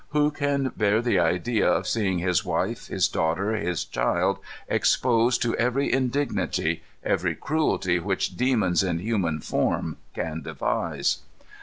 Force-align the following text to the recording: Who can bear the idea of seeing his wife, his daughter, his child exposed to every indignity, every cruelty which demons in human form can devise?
Who 0.09 0.31
can 0.31 0.69
bear 0.75 0.99
the 0.99 1.19
idea 1.19 1.69
of 1.71 1.87
seeing 1.87 2.17
his 2.17 2.43
wife, 2.43 2.87
his 2.87 3.07
daughter, 3.07 3.55
his 3.55 3.85
child 3.85 4.39
exposed 4.67 5.43
to 5.43 5.55
every 5.57 5.93
indignity, 5.93 6.81
every 7.03 7.35
cruelty 7.35 7.99
which 7.99 8.35
demons 8.35 8.81
in 8.81 8.97
human 8.97 9.41
form 9.41 9.97
can 10.15 10.41
devise? 10.41 11.19